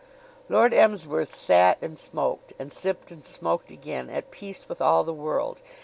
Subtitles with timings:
[0.49, 5.13] Lord Emsworth sat and smoked, and sipped and smoked again, at peace with all the
[5.13, 5.59] world.